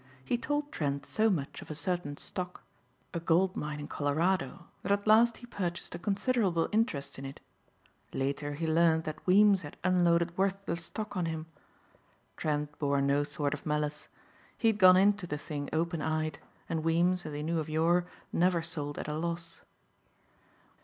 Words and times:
He 0.25 0.35
told 0.35 0.71
Trent 0.71 1.05
so 1.05 1.29
much 1.29 1.61
of 1.61 1.69
a 1.69 1.75
certain 1.75 2.17
stock 2.17 2.63
a 3.13 3.19
gold 3.19 3.55
mine 3.55 3.79
in 3.79 3.87
Colorado 3.87 4.65
that 4.81 4.91
at 4.91 5.05
last 5.05 5.37
he 5.37 5.45
purchased 5.45 5.93
a 5.93 5.99
considerable 5.99 6.67
interest 6.71 7.19
in 7.19 7.25
it. 7.25 7.39
Later 8.11 8.53
he 8.55 8.65
learned 8.65 9.03
that 9.03 9.23
Weems 9.27 9.61
had 9.61 9.77
unloaded 9.83 10.35
worthless 10.35 10.83
stock 10.85 11.15
on 11.15 11.27
him. 11.27 11.45
Trent 12.35 12.79
bore 12.79 12.99
no 12.99 13.23
sort 13.23 13.53
of 13.53 13.63
malice. 13.63 14.07
He 14.57 14.69
had 14.69 14.79
gone 14.79 14.97
into 14.97 15.27
the 15.27 15.37
thing 15.37 15.69
open 15.71 16.01
eyed 16.01 16.39
and 16.67 16.83
Weems, 16.83 17.23
as 17.27 17.33
he 17.35 17.43
knew 17.43 17.59
of 17.59 17.69
yore, 17.69 18.07
never 18.33 18.63
sold 18.63 18.97
at 18.97 19.07
a 19.07 19.13
loss. 19.15 19.61